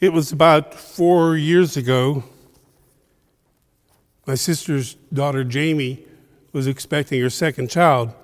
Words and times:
It 0.00 0.12
was 0.12 0.30
about 0.30 0.74
four 0.74 1.36
years 1.36 1.76
ago. 1.76 2.22
My 4.26 4.36
sister's 4.36 4.94
daughter, 5.12 5.42
Jamie, 5.42 6.04
was 6.52 6.68
expecting 6.68 7.20
her 7.20 7.30
second 7.30 7.68
child, 7.68 8.14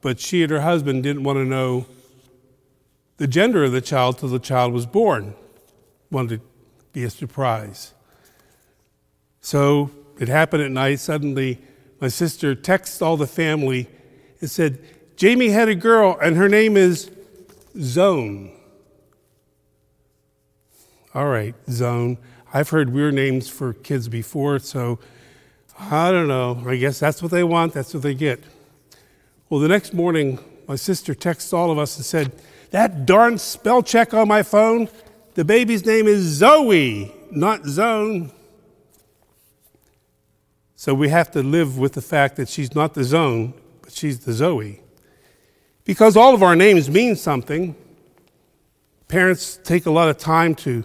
but 0.00 0.18
she 0.18 0.42
and 0.42 0.50
her 0.50 0.62
husband 0.62 1.04
didn't 1.04 1.22
want 1.22 1.36
to 1.36 1.44
know 1.44 1.86
the 3.18 3.28
gender 3.28 3.62
of 3.62 3.70
the 3.70 3.80
child 3.80 4.18
till 4.18 4.28
the 4.28 4.40
child 4.40 4.72
was 4.72 4.86
born. 4.86 5.34
Wanted 6.10 6.40
to 6.40 6.46
be 6.92 7.04
a 7.04 7.10
surprise. 7.10 7.94
So 9.40 9.90
it 10.18 10.26
happened 10.26 10.64
at 10.64 10.72
night. 10.72 10.98
Suddenly, 10.98 11.60
my 12.00 12.08
sister 12.08 12.56
texted 12.56 13.02
all 13.02 13.16
the 13.16 13.28
family 13.28 13.88
and 14.40 14.50
said, 14.50 14.80
Jamie 15.16 15.50
had 15.50 15.68
a 15.68 15.76
girl, 15.76 16.18
and 16.20 16.36
her 16.36 16.48
name 16.48 16.76
is 16.76 17.08
Zone. 17.78 18.50
All 21.14 21.26
right, 21.28 21.54
Zone. 21.70 22.18
I've 22.52 22.70
heard 22.70 22.92
weird 22.92 23.14
names 23.14 23.48
for 23.48 23.72
kids 23.72 24.08
before, 24.08 24.58
so 24.58 24.98
I 25.78 26.10
don't 26.10 26.26
know. 26.26 26.60
I 26.66 26.74
guess 26.74 26.98
that's 26.98 27.22
what 27.22 27.30
they 27.30 27.44
want, 27.44 27.72
that's 27.72 27.94
what 27.94 28.02
they 28.02 28.14
get. 28.14 28.42
Well, 29.48 29.60
the 29.60 29.68
next 29.68 29.94
morning, 29.94 30.40
my 30.66 30.74
sister 30.74 31.14
texts 31.14 31.52
all 31.52 31.70
of 31.70 31.78
us 31.78 31.96
and 31.96 32.04
said, 32.04 32.32
That 32.70 33.06
darn 33.06 33.38
spell 33.38 33.80
check 33.80 34.12
on 34.12 34.26
my 34.26 34.42
phone, 34.42 34.88
the 35.34 35.44
baby's 35.44 35.86
name 35.86 36.08
is 36.08 36.22
Zoe, 36.22 37.14
not 37.30 37.64
Zone. 37.64 38.32
So 40.74 40.94
we 40.94 41.10
have 41.10 41.30
to 41.30 41.44
live 41.44 41.78
with 41.78 41.92
the 41.92 42.02
fact 42.02 42.34
that 42.36 42.48
she's 42.48 42.74
not 42.74 42.94
the 42.94 43.04
Zone, 43.04 43.54
but 43.82 43.92
she's 43.92 44.24
the 44.24 44.32
Zoe. 44.32 44.80
Because 45.84 46.16
all 46.16 46.34
of 46.34 46.42
our 46.42 46.56
names 46.56 46.90
mean 46.90 47.14
something, 47.14 47.76
parents 49.06 49.60
take 49.62 49.86
a 49.86 49.92
lot 49.92 50.08
of 50.08 50.18
time 50.18 50.56
to, 50.56 50.84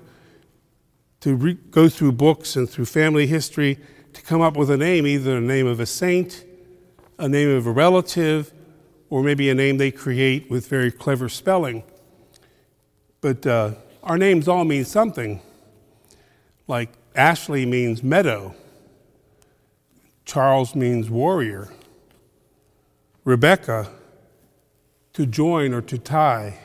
to 1.21 1.35
re- 1.35 1.57
go 1.71 1.89
through 1.89 2.13
books 2.13 2.55
and 2.55 2.69
through 2.69 2.85
family 2.85 3.27
history 3.27 3.77
to 4.13 4.21
come 4.21 4.41
up 4.41 4.55
with 4.55 4.69
a 4.69 4.77
name, 4.77 5.05
either 5.05 5.37
a 5.37 5.41
name 5.41 5.67
of 5.67 5.79
a 5.79 5.85
saint, 5.85 6.45
a 7.17 7.27
name 7.27 7.49
of 7.49 7.67
a 7.67 7.71
relative, 7.71 8.53
or 9.09 9.23
maybe 9.23 9.49
a 9.49 9.55
name 9.55 9.77
they 9.77 9.91
create 9.91 10.49
with 10.49 10.67
very 10.67 10.91
clever 10.91 11.29
spelling. 11.29 11.83
But 13.21 13.45
uh, 13.45 13.73
our 14.03 14.17
names 14.17 14.47
all 14.47 14.65
mean 14.65 14.85
something. 14.85 15.41
Like 16.67 16.89
Ashley 17.15 17.65
means 17.65 18.03
meadow, 18.03 18.55
Charles 20.25 20.75
means 20.75 21.09
warrior, 21.09 21.69
Rebecca 23.25 23.89
to 25.13 25.25
join 25.25 25.73
or 25.73 25.81
to 25.81 25.97
tie. 25.97 26.59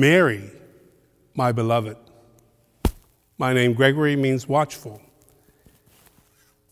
Mary, 0.00 0.50
my 1.34 1.52
beloved. 1.52 1.96
My 3.38 3.52
name, 3.52 3.74
Gregory, 3.74 4.16
means 4.16 4.48
watchful. 4.48 5.00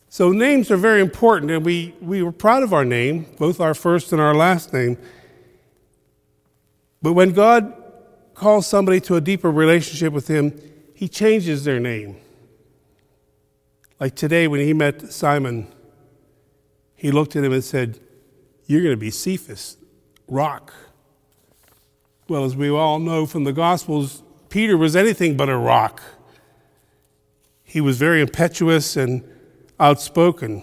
So 0.08 0.32
names 0.32 0.70
are 0.70 0.76
very 0.76 1.00
important, 1.00 1.50
and 1.50 1.64
we, 1.64 1.94
we 2.00 2.22
were 2.22 2.32
proud 2.32 2.62
of 2.62 2.72
our 2.72 2.84
name, 2.84 3.26
both 3.38 3.60
our 3.60 3.74
first 3.74 4.12
and 4.12 4.20
our 4.20 4.34
last 4.34 4.72
name. 4.72 4.96
But 7.02 7.12
when 7.12 7.32
God 7.32 7.72
calls 8.34 8.66
somebody 8.66 9.00
to 9.02 9.16
a 9.16 9.20
deeper 9.20 9.50
relationship 9.50 10.12
with 10.12 10.28
Him, 10.28 10.58
He 10.94 11.08
changes 11.08 11.64
their 11.64 11.78
name. 11.78 12.16
Like 14.00 14.14
today, 14.14 14.48
when 14.48 14.60
He 14.60 14.72
met 14.72 15.12
Simon, 15.12 15.72
he 16.98 17.12
looked 17.12 17.36
at 17.36 17.44
him 17.44 17.52
and 17.52 17.62
said, 17.62 18.00
You're 18.66 18.82
going 18.82 18.92
to 18.92 19.00
be 19.00 19.12
Cephas, 19.12 19.76
rock. 20.26 20.74
Well, 22.28 22.44
as 22.44 22.54
we 22.54 22.68
all 22.68 22.98
know 22.98 23.24
from 23.24 23.44
the 23.44 23.54
Gospels, 23.54 24.22
Peter 24.50 24.76
was 24.76 24.94
anything 24.94 25.36
but 25.36 25.48
a 25.48 25.56
rock. 25.56 26.02
He 27.62 27.80
was 27.80 27.96
very 27.96 28.20
impetuous 28.20 28.96
and 28.96 29.24
outspoken. 29.80 30.62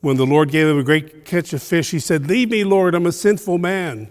When 0.00 0.18
the 0.18 0.26
Lord 0.26 0.50
gave 0.50 0.66
him 0.68 0.78
a 0.78 0.84
great 0.84 1.24
catch 1.24 1.54
of 1.54 1.62
fish, 1.62 1.90
he 1.90 1.98
said, 1.98 2.26
Leave 2.26 2.50
me, 2.50 2.64
Lord, 2.64 2.94
I'm 2.94 3.06
a 3.06 3.12
sinful 3.12 3.56
man. 3.56 4.08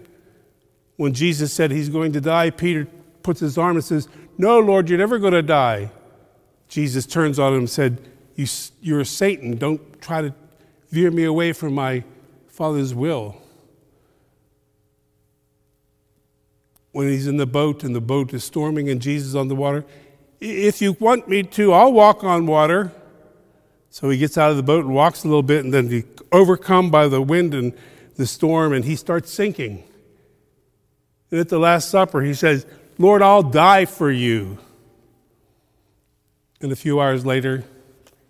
When 0.96 1.14
Jesus 1.14 1.52
said 1.52 1.70
he's 1.70 1.88
going 1.88 2.12
to 2.12 2.20
die, 2.20 2.50
Peter 2.50 2.88
puts 3.22 3.38
his 3.38 3.56
arm 3.56 3.76
and 3.76 3.84
says, 3.84 4.08
No, 4.36 4.58
Lord, 4.58 4.88
you're 4.88 4.98
never 4.98 5.18
going 5.18 5.32
to 5.32 5.42
die. 5.42 5.92
Jesus 6.68 7.06
turns 7.06 7.38
on 7.38 7.52
him 7.52 7.58
and 7.60 7.70
said, 7.70 8.00
you, 8.34 8.46
You're 8.80 9.00
a 9.00 9.06
Satan. 9.06 9.56
Don't 9.58 10.00
try 10.00 10.22
to 10.22 10.34
veer 10.90 11.12
me 11.12 11.22
away 11.22 11.52
from 11.52 11.74
my 11.74 12.02
Father's 12.48 12.94
will. 12.94 13.40
When 16.96 17.08
he's 17.08 17.26
in 17.26 17.36
the 17.36 17.44
boat 17.44 17.84
and 17.84 17.94
the 17.94 18.00
boat 18.00 18.32
is 18.32 18.42
storming 18.42 18.88
and 18.88 19.02
Jesus 19.02 19.34
on 19.34 19.48
the 19.48 19.54
water, 19.54 19.84
if 20.40 20.80
you 20.80 20.94
want 20.94 21.28
me 21.28 21.42
to, 21.42 21.74
I'll 21.74 21.92
walk 21.92 22.24
on 22.24 22.46
water. 22.46 22.90
So 23.90 24.08
he 24.08 24.16
gets 24.16 24.38
out 24.38 24.50
of 24.50 24.56
the 24.56 24.62
boat 24.62 24.86
and 24.86 24.94
walks 24.94 25.22
a 25.22 25.28
little 25.28 25.42
bit, 25.42 25.62
and 25.62 25.74
then 25.74 25.90
he's 25.90 26.06
overcome 26.32 26.90
by 26.90 27.06
the 27.08 27.20
wind 27.20 27.52
and 27.52 27.74
the 28.14 28.26
storm, 28.26 28.72
and 28.72 28.82
he 28.82 28.96
starts 28.96 29.30
sinking. 29.30 29.84
And 31.30 31.38
at 31.38 31.50
the 31.50 31.58
Last 31.58 31.90
Supper, 31.90 32.22
he 32.22 32.32
says, 32.32 32.64
Lord, 32.96 33.20
I'll 33.20 33.42
die 33.42 33.84
for 33.84 34.10
you. 34.10 34.56
And 36.62 36.72
a 36.72 36.76
few 36.76 36.98
hours 36.98 37.26
later, 37.26 37.64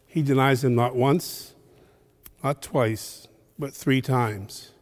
he 0.08 0.22
denies 0.22 0.64
him 0.64 0.74
not 0.74 0.96
once, 0.96 1.54
not 2.42 2.62
twice, 2.62 3.28
but 3.60 3.72
three 3.72 4.00
times. 4.00 4.72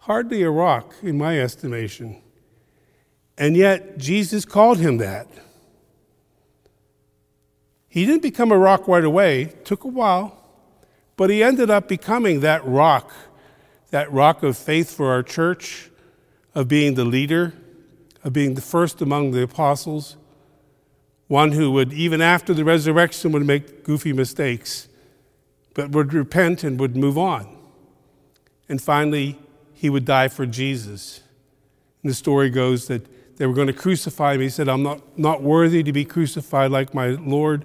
Hardly 0.00 0.42
a 0.42 0.50
rock, 0.50 0.92
in 1.02 1.16
my 1.16 1.40
estimation. 1.40 2.20
And 3.38 3.56
yet, 3.56 3.96
Jesus 3.96 4.44
called 4.44 4.78
him 4.78 4.98
that. 4.98 5.28
He 7.88 8.04
didn't 8.04 8.22
become 8.22 8.52
a 8.52 8.58
rock 8.58 8.86
right 8.86 9.04
away, 9.04 9.42
it 9.42 9.64
took 9.64 9.84
a 9.84 9.88
while, 9.88 10.36
but 11.16 11.30
he 11.30 11.42
ended 11.42 11.70
up 11.70 11.88
becoming 11.88 12.40
that 12.40 12.64
rock, 12.66 13.12
that 13.90 14.12
rock 14.12 14.42
of 14.42 14.58
faith 14.58 14.92
for 14.92 15.10
our 15.10 15.22
church, 15.22 15.90
of 16.54 16.68
being 16.68 16.94
the 16.94 17.04
leader, 17.04 17.54
of 18.22 18.32
being 18.32 18.54
the 18.54 18.60
first 18.60 19.00
among 19.00 19.30
the 19.30 19.42
apostles, 19.42 20.16
one 21.28 21.52
who 21.52 21.70
would, 21.70 21.92
even 21.92 22.20
after 22.20 22.52
the 22.52 22.64
resurrection, 22.64 23.32
would 23.32 23.46
make 23.46 23.84
goofy 23.84 24.12
mistakes 24.12 24.88
but 25.78 25.90
would 25.90 26.12
repent 26.12 26.64
and 26.64 26.80
would 26.80 26.96
move 26.96 27.16
on. 27.16 27.56
And 28.68 28.82
finally, 28.82 29.38
he 29.74 29.88
would 29.88 30.04
die 30.04 30.26
for 30.26 30.44
Jesus. 30.44 31.20
And 32.02 32.10
the 32.10 32.16
story 32.16 32.50
goes 32.50 32.88
that 32.88 33.06
they 33.38 33.46
were 33.46 33.54
going 33.54 33.68
to 33.68 33.72
crucify 33.72 34.34
him. 34.34 34.40
He 34.40 34.48
said, 34.48 34.68
I'm 34.68 34.82
not, 34.82 35.16
not 35.16 35.42
worthy 35.42 35.84
to 35.84 35.92
be 35.92 36.04
crucified 36.04 36.72
like 36.72 36.92
my 36.92 37.10
Lord. 37.10 37.64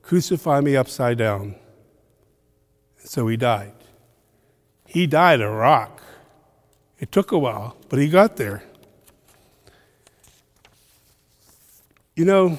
Crucify 0.00 0.60
me 0.60 0.74
upside 0.74 1.18
down. 1.18 1.54
And 2.98 3.08
so 3.08 3.28
he 3.28 3.36
died. 3.36 3.74
He 4.86 5.06
died 5.06 5.42
a 5.42 5.48
rock. 5.50 6.02
It 6.98 7.12
took 7.12 7.30
a 7.30 7.38
while, 7.38 7.76
but 7.90 7.98
he 7.98 8.08
got 8.08 8.36
there. 8.36 8.62
You 12.16 12.24
know, 12.24 12.58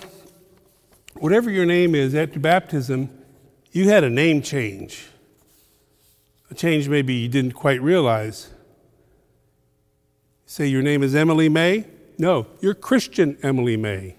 whatever 1.15 1.49
your 1.49 1.65
name 1.65 1.95
is 1.95 2.13
at 2.13 2.39
baptism, 2.39 3.09
you 3.71 3.89
had 3.89 4.03
a 4.03 4.09
name 4.09 4.43
change, 4.43 5.07
a 6.51 6.53
change 6.53 6.87
maybe 6.87 7.15
you 7.15 7.29
didn't 7.29 7.53
quite 7.53 7.81
realize. 7.81 8.51
Say 10.45 10.67
your 10.67 10.83
name 10.83 11.01
is 11.01 11.15
Emily 11.15 11.49
May? 11.49 11.85
No, 12.23 12.47
you're 12.61 12.73
Christian 12.73 13.37
Emily 13.43 13.75
May. 13.75 14.15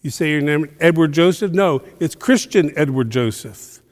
You 0.00 0.08
say 0.08 0.30
your 0.30 0.40
name 0.40 0.74
Edward 0.80 1.12
Joseph? 1.12 1.52
No, 1.52 1.82
it's 2.00 2.14
Christian 2.14 2.72
Edward 2.78 3.10
Joseph. 3.10 3.82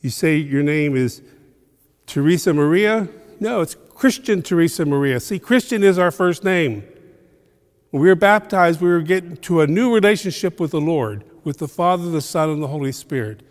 You 0.00 0.10
say 0.10 0.38
your 0.38 0.64
name 0.64 0.96
is 0.96 1.22
Teresa 2.06 2.52
Maria? 2.52 3.06
No, 3.38 3.60
it's 3.60 3.76
Christian 3.94 4.42
Teresa 4.42 4.84
Maria. 4.84 5.20
See, 5.20 5.38
Christian 5.38 5.84
is 5.84 5.96
our 5.96 6.10
first 6.10 6.42
name. 6.42 6.82
When 7.90 8.02
we 8.02 8.08
were 8.08 8.16
baptized, 8.16 8.80
we 8.80 8.88
were 8.88 9.02
getting 9.02 9.36
to 9.36 9.60
a 9.60 9.68
new 9.68 9.94
relationship 9.94 10.58
with 10.58 10.72
the 10.72 10.80
Lord, 10.80 11.22
with 11.44 11.58
the 11.58 11.68
Father, 11.68 12.10
the 12.10 12.20
Son, 12.20 12.50
and 12.50 12.60
the 12.60 12.66
Holy 12.66 12.90
Spirit. 12.90 13.44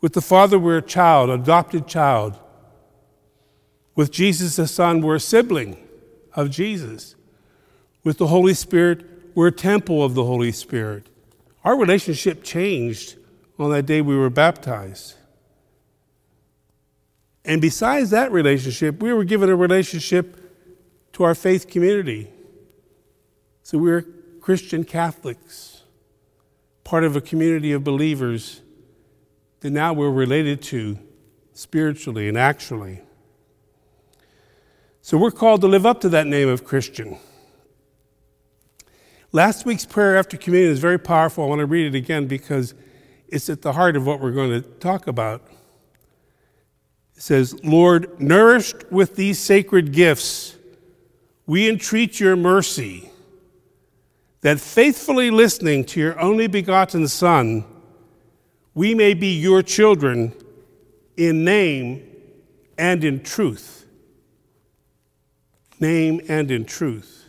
With 0.00 0.12
the 0.12 0.22
Father, 0.22 0.56
we're 0.56 0.78
a 0.78 0.82
child, 0.82 1.30
adopted 1.30 1.88
child. 1.88 2.38
With 3.96 4.12
Jesus 4.12 4.54
the 4.54 4.68
Son, 4.68 5.00
we're 5.00 5.16
a 5.16 5.20
sibling 5.20 5.84
of 6.36 6.48
Jesus. 6.48 7.16
With 8.04 8.18
the 8.18 8.26
Holy 8.26 8.54
Spirit, 8.54 9.04
we're 9.34 9.48
a 9.48 9.52
temple 9.52 10.04
of 10.04 10.14
the 10.14 10.24
Holy 10.24 10.52
Spirit. 10.52 11.08
Our 11.64 11.76
relationship 11.76 12.44
changed 12.44 13.16
on 13.58 13.70
that 13.70 13.86
day 13.86 14.02
we 14.02 14.16
were 14.16 14.30
baptized. 14.30 15.14
And 17.44 17.60
besides 17.60 18.10
that 18.10 18.30
relationship, 18.32 19.02
we 19.02 19.12
were 19.12 19.24
given 19.24 19.48
a 19.48 19.56
relationship 19.56 20.40
to 21.14 21.24
our 21.24 21.34
faith 21.34 21.68
community. 21.68 22.30
So 23.62 23.78
we're 23.78 24.02
Christian 24.40 24.84
Catholics, 24.84 25.82
part 26.82 27.04
of 27.04 27.16
a 27.16 27.20
community 27.20 27.72
of 27.72 27.84
believers 27.84 28.60
that 29.60 29.70
now 29.70 29.94
we're 29.94 30.10
related 30.10 30.60
to 30.62 30.98
spiritually 31.54 32.28
and 32.28 32.36
actually. 32.36 33.00
So 35.00 35.16
we're 35.16 35.30
called 35.30 35.62
to 35.62 35.68
live 35.68 35.86
up 35.86 36.00
to 36.02 36.08
that 36.10 36.26
name 36.26 36.48
of 36.48 36.64
Christian. 36.64 37.18
Last 39.34 39.66
week's 39.66 39.84
prayer 39.84 40.16
after 40.16 40.36
communion 40.36 40.70
is 40.70 40.78
very 40.78 40.96
powerful. 40.96 41.42
I 41.42 41.48
want 41.48 41.58
to 41.58 41.66
read 41.66 41.92
it 41.92 41.98
again 41.98 42.28
because 42.28 42.72
it's 43.26 43.48
at 43.48 43.62
the 43.62 43.72
heart 43.72 43.96
of 43.96 44.06
what 44.06 44.20
we're 44.20 44.30
going 44.30 44.50
to 44.50 44.60
talk 44.78 45.08
about. 45.08 45.42
It 47.16 47.22
says, 47.22 47.52
Lord, 47.64 48.20
nourished 48.20 48.76
with 48.92 49.16
these 49.16 49.40
sacred 49.40 49.90
gifts, 49.90 50.56
we 51.46 51.68
entreat 51.68 52.20
your 52.20 52.36
mercy 52.36 53.10
that 54.42 54.60
faithfully 54.60 55.32
listening 55.32 55.84
to 55.86 55.98
your 55.98 56.20
only 56.20 56.46
begotten 56.46 57.08
Son, 57.08 57.64
we 58.72 58.94
may 58.94 59.14
be 59.14 59.34
your 59.34 59.62
children 59.62 60.32
in 61.16 61.44
name 61.44 62.08
and 62.78 63.02
in 63.02 63.20
truth. 63.24 63.84
Name 65.80 66.20
and 66.28 66.52
in 66.52 66.64
truth. 66.64 67.23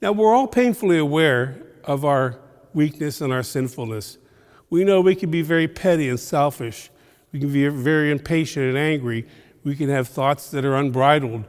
Now, 0.00 0.12
we're 0.12 0.34
all 0.34 0.46
painfully 0.46 0.98
aware 0.98 1.62
of 1.84 2.04
our 2.04 2.38
weakness 2.72 3.20
and 3.20 3.32
our 3.32 3.42
sinfulness. 3.42 4.18
We 4.70 4.84
know 4.84 5.00
we 5.00 5.14
can 5.14 5.30
be 5.30 5.42
very 5.42 5.66
petty 5.66 6.08
and 6.08 6.20
selfish. 6.20 6.90
We 7.32 7.40
can 7.40 7.52
be 7.52 7.66
very 7.68 8.10
impatient 8.10 8.66
and 8.66 8.78
angry. 8.78 9.26
We 9.64 9.74
can 9.74 9.88
have 9.88 10.08
thoughts 10.08 10.50
that 10.52 10.64
are 10.64 10.76
unbridled. 10.76 11.44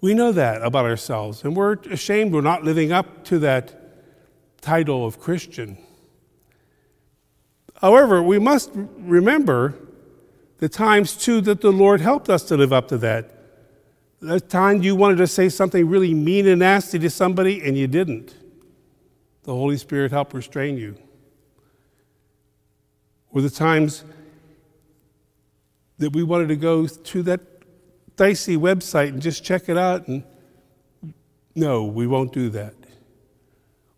We 0.00 0.14
know 0.14 0.32
that 0.32 0.62
about 0.62 0.86
ourselves, 0.86 1.42
and 1.42 1.56
we're 1.56 1.74
ashamed 1.90 2.32
we're 2.32 2.40
not 2.40 2.64
living 2.64 2.92
up 2.92 3.24
to 3.24 3.38
that 3.40 3.74
title 4.60 5.06
of 5.06 5.20
Christian. 5.20 5.78
However, 7.80 8.22
we 8.22 8.38
must 8.38 8.70
remember 8.74 9.74
the 10.58 10.68
times 10.68 11.16
too 11.16 11.40
that 11.42 11.60
the 11.60 11.72
Lord 11.72 12.00
helped 12.00 12.30
us 12.30 12.42
to 12.44 12.56
live 12.56 12.72
up 12.72 12.88
to 12.88 12.98
that. 12.98 13.35
The 14.20 14.40
time 14.40 14.82
you 14.82 14.96
wanted 14.96 15.16
to 15.18 15.26
say 15.26 15.48
something 15.48 15.88
really 15.88 16.14
mean 16.14 16.46
and 16.46 16.60
nasty 16.60 16.98
to 17.00 17.10
somebody 17.10 17.62
and 17.62 17.76
you 17.76 17.86
didn't. 17.86 18.34
The 19.42 19.52
Holy 19.52 19.76
Spirit 19.76 20.10
helped 20.10 20.32
restrain 20.34 20.76
you. 20.76 20.96
Or 23.30 23.42
the 23.42 23.50
times 23.50 24.04
that 25.98 26.12
we 26.12 26.22
wanted 26.22 26.48
to 26.48 26.56
go 26.56 26.86
to 26.86 27.22
that 27.24 27.40
dicey 28.16 28.56
website 28.56 29.08
and 29.08 29.20
just 29.20 29.44
check 29.44 29.68
it 29.68 29.76
out 29.76 30.08
and 30.08 30.24
no, 31.54 31.84
we 31.84 32.06
won't 32.06 32.32
do 32.32 32.50
that. 32.50 32.74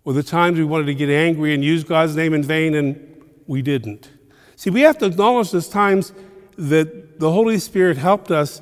Or 0.04 0.12
the 0.12 0.22
times 0.22 0.58
we 0.58 0.64
wanted 0.64 0.86
to 0.86 0.94
get 0.94 1.10
angry 1.10 1.54
and 1.54 1.64
use 1.64 1.84
God's 1.84 2.16
name 2.16 2.32
in 2.32 2.42
vain 2.42 2.74
and 2.74 3.24
we 3.46 3.62
didn't. 3.62 4.10
See, 4.56 4.70
we 4.70 4.82
have 4.82 4.98
to 4.98 5.06
acknowledge 5.06 5.50
those 5.50 5.68
times 5.68 6.12
that 6.56 7.18
the 7.20 7.30
Holy 7.30 7.58
Spirit 7.58 7.96
helped 7.96 8.30
us 8.30 8.60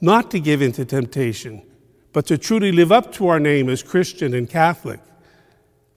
not 0.00 0.30
to 0.30 0.40
give 0.40 0.62
in 0.62 0.72
to 0.72 0.84
temptation, 0.84 1.62
but 2.12 2.26
to 2.26 2.38
truly 2.38 2.72
live 2.72 2.90
up 2.90 3.12
to 3.14 3.28
our 3.28 3.40
name 3.40 3.68
as 3.68 3.82
Christian 3.82 4.34
and 4.34 4.48
Catholic. 4.48 5.00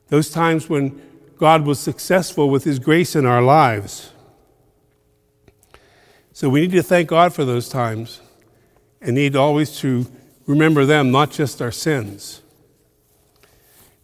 Those 0.09 0.29
times 0.29 0.69
when 0.69 1.01
God 1.37 1.65
was 1.65 1.79
successful 1.79 2.49
with 2.49 2.63
His 2.63 2.79
grace 2.79 3.15
in 3.15 3.25
our 3.25 3.41
lives. 3.41 4.11
So 6.31 6.49
we 6.49 6.61
need 6.61 6.71
to 6.71 6.83
thank 6.83 7.09
God 7.09 7.33
for 7.33 7.45
those 7.45 7.69
times 7.69 8.21
and 9.01 9.15
need 9.15 9.35
always 9.35 9.77
to 9.79 10.05
remember 10.45 10.85
them, 10.85 11.11
not 11.11 11.31
just 11.31 11.61
our 11.61 11.71
sins. 11.71 12.41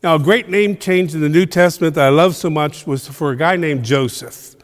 Now, 0.01 0.15
a 0.15 0.19
great 0.19 0.47
name 0.47 0.77
change 0.77 1.13
in 1.13 1.21
the 1.21 1.29
New 1.29 1.45
Testament 1.45 1.95
that 1.95 2.05
I 2.05 2.09
love 2.09 2.35
so 2.35 2.49
much 2.49 2.87
was 2.87 3.07
for 3.07 3.31
a 3.31 3.35
guy 3.35 3.57
named 3.57 3.83
Joseph. 3.83 4.55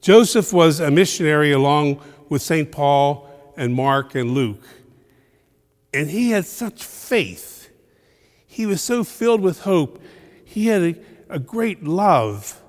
Joseph 0.00 0.52
was 0.52 0.80
a 0.80 0.90
missionary 0.90 1.52
along 1.52 2.00
with 2.28 2.40
St. 2.40 2.70
Paul 2.72 3.28
and 3.56 3.74
Mark 3.74 4.14
and 4.14 4.30
Luke. 4.30 4.62
And 5.92 6.10
he 6.10 6.30
had 6.30 6.46
such 6.46 6.84
faith. 6.84 7.70
He 8.46 8.66
was 8.66 8.82
so 8.82 9.04
filled 9.04 9.40
with 9.40 9.62
hope. 9.62 10.02
He 10.44 10.66
had 10.66 10.82
a, 10.82 10.94
a 11.28 11.38
great 11.38 11.84
love 11.84 12.60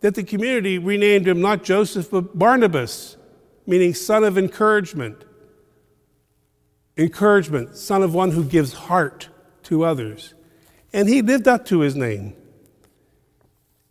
that 0.00 0.14
the 0.14 0.22
community 0.22 0.78
renamed 0.78 1.26
him 1.26 1.40
not 1.40 1.64
Joseph, 1.64 2.10
but 2.10 2.38
Barnabas, 2.38 3.16
meaning 3.66 3.94
son 3.94 4.24
of 4.24 4.38
encouragement. 4.38 5.24
Encouragement, 6.96 7.76
son 7.76 8.02
of 8.02 8.14
one 8.14 8.30
who 8.30 8.44
gives 8.44 8.72
heart 8.72 9.28
to 9.64 9.84
others. 9.84 10.34
And 10.92 11.08
he 11.08 11.22
lived 11.22 11.48
up 11.48 11.66
to 11.66 11.80
his 11.80 11.96
name. 11.96 12.34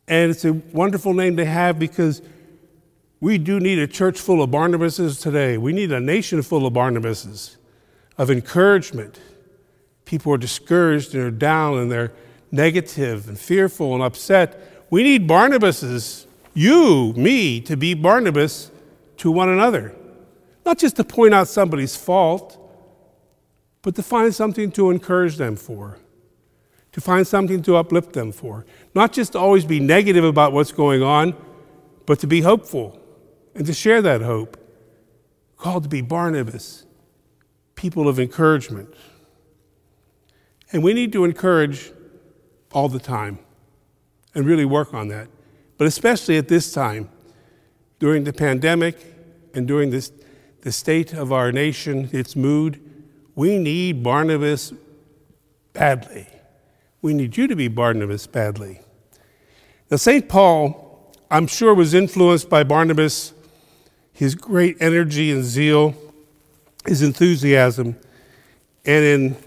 And 0.07 0.31
it's 0.31 0.45
a 0.45 0.53
wonderful 0.53 1.13
name 1.13 1.37
to 1.37 1.45
have 1.45 1.79
because 1.79 2.21
we 3.19 3.37
do 3.37 3.59
need 3.59 3.79
a 3.79 3.87
church 3.87 4.19
full 4.19 4.41
of 4.41 4.51
Barnabases 4.51 5.21
today. 5.21 5.57
We 5.57 5.73
need 5.73 5.91
a 5.91 5.99
nation 5.99 6.41
full 6.41 6.65
of 6.65 6.73
Barnabases, 6.73 7.57
of 8.17 8.31
encouragement. 8.31 9.19
People 10.05 10.33
are 10.33 10.37
discouraged 10.37 11.13
and 11.13 11.23
are 11.23 11.31
down 11.31 11.77
and 11.77 11.91
they're 11.91 12.13
negative 12.51 13.27
and 13.27 13.37
fearful 13.37 13.93
and 13.93 14.03
upset. 14.03 14.85
We 14.89 15.03
need 15.03 15.27
Barnabases, 15.27 16.25
you, 16.53 17.13
me, 17.13 17.59
to 17.61 17.75
be 17.75 17.93
Barnabas 17.93 18.71
to 19.17 19.31
one 19.31 19.49
another. 19.49 19.93
Not 20.65 20.77
just 20.77 20.95
to 20.97 21.03
point 21.03 21.33
out 21.33 21.47
somebody's 21.47 21.95
fault, 21.95 22.61
but 23.81 23.95
to 23.95 24.03
find 24.03 24.33
something 24.33 24.71
to 24.71 24.89
encourage 24.89 25.37
them 25.37 25.55
for, 25.55 25.99
to 26.91 27.01
find 27.01 27.27
something 27.27 27.61
to 27.63 27.75
uplift 27.75 28.13
them 28.13 28.31
for. 28.31 28.65
Not 28.95 29.13
just 29.13 29.33
to 29.33 29.39
always 29.39 29.65
be 29.65 29.79
negative 29.79 30.23
about 30.23 30.53
what's 30.53 30.71
going 30.71 31.03
on, 31.03 31.35
but 32.05 32.19
to 32.19 32.27
be 32.27 32.41
hopeful 32.41 32.99
and 33.53 33.65
to 33.65 33.73
share 33.73 34.01
that 34.01 34.21
hope. 34.21 34.57
Called 35.57 35.83
to 35.83 35.89
be 35.89 36.01
Barnabas, 36.01 36.84
people 37.75 38.07
of 38.07 38.19
encouragement. 38.19 38.93
And 40.71 40.83
we 40.83 40.93
need 40.93 41.11
to 41.13 41.23
encourage 41.23 41.91
all 42.71 42.89
the 42.89 42.99
time 42.99 43.39
and 44.33 44.45
really 44.45 44.65
work 44.65 44.93
on 44.93 45.07
that. 45.09 45.27
But 45.77 45.87
especially 45.87 46.37
at 46.37 46.47
this 46.47 46.73
time, 46.73 47.09
during 47.99 48.23
the 48.23 48.33
pandemic 48.33 48.97
and 49.53 49.67
during 49.67 49.89
this, 49.89 50.11
the 50.61 50.71
state 50.71 51.13
of 51.13 51.31
our 51.31 51.51
nation, 51.51 52.09
its 52.11 52.35
mood, 52.35 52.81
we 53.35 53.57
need 53.57 54.03
Barnabas 54.03 54.73
badly. 55.73 56.27
We 57.01 57.13
need 57.13 57.37
you 57.37 57.47
to 57.47 57.55
be 57.55 57.67
Barnabas 57.67 58.27
badly. 58.27 58.79
Now, 59.91 59.97
St. 59.97 60.27
Paul, 60.27 61.13
I'm 61.29 61.47
sure, 61.47 61.73
was 61.73 61.93
influenced 61.93 62.49
by 62.49 62.63
Barnabas 62.63 63.33
his 64.15 64.33
great 64.33 64.77
energy 64.79 65.29
and 65.29 65.43
zeal, 65.43 65.93
his 66.85 67.01
enthusiasm. 67.01 67.97
And 68.85 69.05
in 69.05 69.37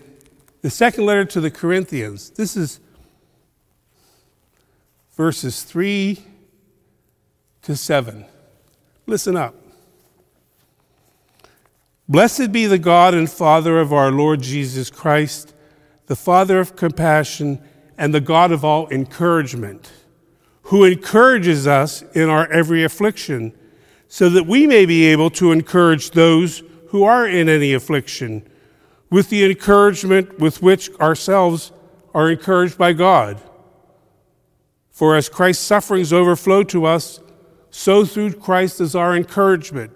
the 0.62 0.70
second 0.70 1.06
letter 1.06 1.24
to 1.26 1.40
the 1.40 1.50
Corinthians, 1.50 2.30
this 2.30 2.56
is 2.56 2.80
verses 5.16 5.62
3 5.62 6.18
to 7.62 7.76
7. 7.76 8.24
Listen 9.06 9.36
up. 9.36 9.54
Blessed 12.08 12.52
be 12.52 12.66
the 12.66 12.78
God 12.78 13.14
and 13.14 13.30
Father 13.30 13.78
of 13.78 13.92
our 13.92 14.10
Lord 14.10 14.40
Jesus 14.40 14.90
Christ, 14.90 15.54
the 16.06 16.16
Father 16.16 16.58
of 16.58 16.74
compassion 16.74 17.60
and 17.98 18.14
the 18.14 18.20
God 18.20 18.50
of 18.50 18.64
all 18.64 18.88
encouragement, 18.88 19.92
who 20.62 20.84
encourages 20.84 21.66
us 21.66 22.02
in 22.14 22.30
our 22.30 22.50
every 22.50 22.82
affliction 22.82 23.52
so 24.08 24.30
that 24.30 24.46
we 24.46 24.66
may 24.66 24.86
be 24.86 25.04
able 25.06 25.28
to 25.30 25.52
encourage 25.52 26.12
those 26.12 26.62
who 26.88 27.04
are 27.04 27.26
in 27.26 27.48
any 27.48 27.72
affliction 27.72 28.46
with 29.10 29.30
the 29.30 29.44
encouragement 29.44 30.38
with 30.38 30.62
which 30.62 30.90
ourselves 31.00 31.72
are 32.14 32.30
encouraged 32.30 32.76
by 32.76 32.92
God. 32.92 33.40
For 34.90 35.16
as 35.16 35.28
Christ's 35.28 35.64
sufferings 35.64 36.12
overflow 36.12 36.64
to 36.64 36.84
us, 36.84 37.20
so 37.70 38.04
through 38.04 38.32
Christ 38.34 38.80
is 38.80 38.94
our 38.94 39.16
encouragement. 39.16 39.92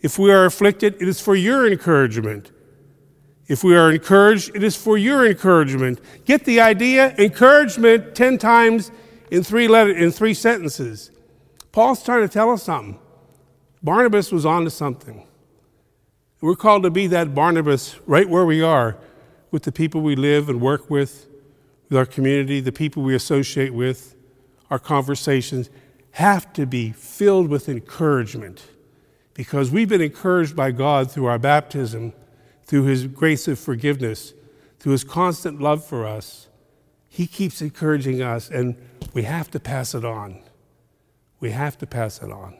If 0.00 0.18
we 0.18 0.32
are 0.32 0.46
afflicted, 0.46 1.00
it 1.00 1.08
is 1.08 1.20
for 1.20 1.36
your 1.36 1.70
encouragement. 1.70 2.50
If 3.46 3.62
we 3.62 3.76
are 3.76 3.92
encouraged, 3.92 4.54
it 4.54 4.62
is 4.62 4.76
for 4.76 4.96
your 4.96 5.26
encouragement. 5.26 6.00
Get 6.24 6.44
the 6.44 6.60
idea? 6.60 7.14
Encouragement 7.18 8.14
10 8.14 8.38
times 8.38 8.90
in 9.30 9.42
three, 9.42 9.68
letter, 9.68 9.92
in 9.92 10.10
three 10.10 10.34
sentences. 10.34 11.10
Paul's 11.72 12.02
trying 12.02 12.22
to 12.22 12.28
tell 12.28 12.50
us 12.50 12.62
something. 12.62 12.98
Barnabas 13.82 14.32
was 14.32 14.44
on 14.44 14.64
to 14.64 14.70
something. 14.70 15.26
We're 16.40 16.56
called 16.56 16.84
to 16.84 16.90
be 16.90 17.06
that 17.08 17.34
Barnabas 17.34 17.96
right 18.06 18.28
where 18.28 18.46
we 18.46 18.62
are 18.62 18.96
with 19.50 19.64
the 19.64 19.72
people 19.72 20.00
we 20.00 20.16
live 20.16 20.48
and 20.48 20.60
work 20.60 20.88
with, 20.88 21.26
with 21.88 21.98
our 21.98 22.06
community, 22.06 22.60
the 22.60 22.72
people 22.72 23.02
we 23.02 23.14
associate 23.14 23.74
with, 23.74 24.14
our 24.70 24.78
conversations 24.78 25.68
have 26.12 26.52
to 26.54 26.64
be 26.64 26.92
filled 26.92 27.48
with 27.48 27.68
encouragement 27.68 28.64
because 29.34 29.70
we've 29.70 29.88
been 29.88 30.00
encouraged 30.00 30.56
by 30.56 30.70
God 30.70 31.10
through 31.10 31.26
our 31.26 31.38
baptism, 31.38 32.14
through 32.64 32.84
His 32.84 33.06
grace 33.06 33.46
of 33.46 33.58
forgiveness, 33.58 34.32
through 34.78 34.92
His 34.92 35.04
constant 35.04 35.60
love 35.60 35.84
for 35.84 36.06
us. 36.06 36.48
He 37.08 37.26
keeps 37.26 37.60
encouraging 37.60 38.22
us, 38.22 38.48
and 38.48 38.76
we 39.12 39.24
have 39.24 39.50
to 39.50 39.60
pass 39.60 39.94
it 39.94 40.04
on. 40.04 40.40
We 41.38 41.50
have 41.50 41.76
to 41.78 41.86
pass 41.86 42.22
it 42.22 42.30
on. 42.30 42.56